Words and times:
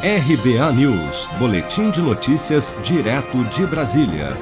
RBA 0.00 0.72
News, 0.74 1.26
Boletim 1.40 1.90
de 1.90 2.00
Notícias, 2.00 2.72
direto 2.84 3.42
de 3.46 3.66
Brasília. 3.66 4.36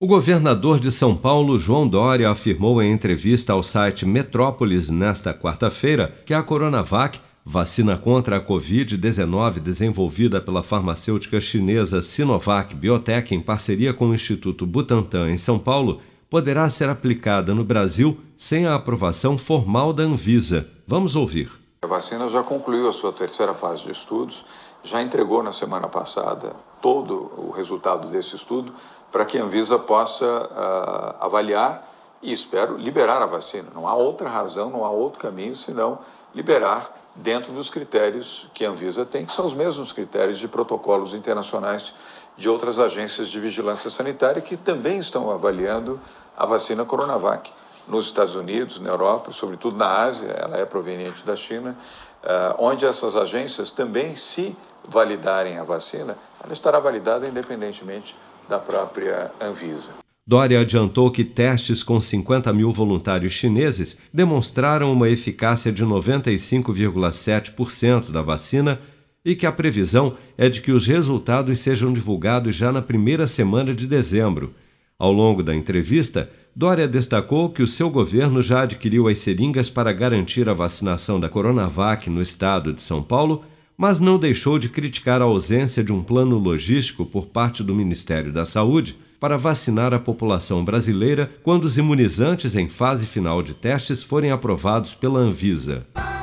O 0.00 0.08
governador 0.08 0.80
de 0.80 0.90
São 0.90 1.16
Paulo, 1.16 1.56
João 1.56 1.86
Dória, 1.86 2.28
afirmou 2.28 2.82
em 2.82 2.90
entrevista 2.90 3.52
ao 3.52 3.62
site 3.62 4.04
Metrópolis 4.04 4.90
nesta 4.90 5.32
quarta-feira 5.32 6.12
que 6.26 6.34
a 6.34 6.42
Coronavac, 6.42 7.20
vacina 7.44 7.96
contra 7.96 8.38
a 8.38 8.44
Covid-19 8.44 9.60
desenvolvida 9.60 10.40
pela 10.40 10.64
farmacêutica 10.64 11.40
chinesa 11.40 12.02
Sinovac 12.02 12.74
Biotech 12.74 13.32
em 13.32 13.40
parceria 13.40 13.94
com 13.94 14.08
o 14.08 14.14
Instituto 14.16 14.66
Butantan 14.66 15.30
em 15.30 15.38
São 15.38 15.60
Paulo, 15.60 16.00
poderá 16.28 16.68
ser 16.68 16.88
aplicada 16.88 17.54
no 17.54 17.62
Brasil 17.62 18.18
sem 18.36 18.66
a 18.66 18.74
aprovação 18.74 19.38
formal 19.38 19.92
da 19.92 20.02
Anvisa. 20.02 20.66
Vamos 20.88 21.14
ouvir. 21.14 21.61
A 21.84 21.88
vacina 21.88 22.28
já 22.28 22.44
concluiu 22.44 22.88
a 22.88 22.92
sua 22.92 23.12
terceira 23.12 23.52
fase 23.54 23.82
de 23.82 23.90
estudos 23.90 24.44
já 24.84 25.02
entregou 25.02 25.42
na 25.42 25.50
semana 25.50 25.88
passada 25.88 26.54
todo 26.80 27.32
o 27.36 27.50
resultado 27.50 28.06
desse 28.06 28.36
estudo 28.36 28.72
para 29.10 29.24
que 29.24 29.36
a 29.36 29.42
Anvisa 29.42 29.80
possa 29.80 30.24
uh, 30.24 31.24
avaliar 31.24 31.92
e, 32.22 32.32
espero, 32.32 32.76
liberar 32.76 33.20
a 33.20 33.26
vacina. 33.26 33.68
Não 33.74 33.88
há 33.88 33.96
outra 33.96 34.28
razão, 34.28 34.70
não 34.70 34.84
há 34.84 34.90
outro 34.90 35.18
caminho 35.18 35.56
senão 35.56 35.98
liberar 36.32 36.96
dentro 37.16 37.52
dos 37.52 37.68
critérios 37.68 38.48
que 38.54 38.64
a 38.64 38.70
Anvisa 38.70 39.04
tem, 39.04 39.26
que 39.26 39.32
são 39.32 39.44
os 39.44 39.52
mesmos 39.52 39.90
critérios 39.90 40.38
de 40.38 40.46
protocolos 40.46 41.14
internacionais 41.14 41.92
de 42.36 42.48
outras 42.48 42.78
agências 42.78 43.28
de 43.28 43.40
vigilância 43.40 43.90
sanitária 43.90 44.40
que 44.40 44.56
também 44.56 45.00
estão 45.00 45.32
avaliando 45.32 45.98
a 46.36 46.46
vacina 46.46 46.84
Coronavac. 46.84 47.52
Nos 47.88 48.06
Estados 48.06 48.34
Unidos, 48.34 48.80
na 48.80 48.90
Europa, 48.90 49.32
sobretudo 49.32 49.76
na 49.76 50.04
Ásia, 50.04 50.28
ela 50.28 50.56
é 50.56 50.64
proveniente 50.64 51.24
da 51.26 51.36
China, 51.36 51.76
uh, 52.22 52.54
onde 52.58 52.86
essas 52.86 53.16
agências 53.16 53.70
também 53.70 54.16
se 54.16 54.56
validarem 54.86 55.58
a 55.58 55.64
vacina, 55.64 56.16
ela 56.42 56.52
estará 56.52 56.78
validada 56.78 57.26
independentemente 57.26 58.14
da 58.48 58.58
própria 58.58 59.30
Anvisa. 59.40 59.90
Dória 60.24 60.60
adiantou 60.60 61.10
que 61.10 61.24
testes 61.24 61.82
com 61.82 62.00
50 62.00 62.52
mil 62.52 62.72
voluntários 62.72 63.32
chineses 63.32 63.98
demonstraram 64.14 64.92
uma 64.92 65.08
eficácia 65.08 65.72
de 65.72 65.84
95,7% 65.84 68.12
da 68.12 68.22
vacina 68.22 68.80
e 69.24 69.34
que 69.34 69.46
a 69.46 69.52
previsão 69.52 70.16
é 70.38 70.48
de 70.48 70.60
que 70.60 70.70
os 70.70 70.86
resultados 70.86 71.58
sejam 71.58 71.92
divulgados 71.92 72.54
já 72.54 72.70
na 72.70 72.80
primeira 72.80 73.26
semana 73.26 73.74
de 73.74 73.84
dezembro. 73.86 74.54
Ao 74.96 75.12
longo 75.12 75.42
da 75.42 75.52
entrevista, 75.54 76.30
Dória 76.54 76.86
destacou 76.86 77.48
que 77.48 77.62
o 77.62 77.66
seu 77.66 77.88
governo 77.88 78.42
já 78.42 78.62
adquiriu 78.62 79.08
as 79.08 79.18
seringas 79.18 79.70
para 79.70 79.92
garantir 79.92 80.48
a 80.48 80.54
vacinação 80.54 81.18
da 81.18 81.28
Coronavac 81.28 82.10
no 82.10 82.20
estado 82.20 82.72
de 82.72 82.82
São 82.82 83.02
Paulo 83.02 83.44
mas 83.76 84.00
não 84.00 84.18
deixou 84.18 84.58
de 84.58 84.68
criticar 84.68 85.20
a 85.20 85.24
ausência 85.24 85.82
de 85.82 85.92
um 85.92 86.02
plano 86.02 86.38
logístico 86.38 87.04
por 87.04 87.26
parte 87.26 87.62
do 87.62 87.74
Ministério 87.74 88.32
da 88.32 88.46
Saúde 88.46 88.96
para 89.18 89.36
vacinar 89.36 89.94
a 89.94 89.98
população 89.98 90.64
brasileira 90.64 91.30
quando 91.42 91.64
os 91.64 91.78
imunizantes 91.78 92.54
em 92.54 92.68
fase 92.68 93.06
final 93.06 93.42
de 93.42 93.54
testes 93.54 94.02
forem 94.02 94.30
aprovados 94.30 94.94
pela 94.94 95.20
Anvisa. 95.20 95.84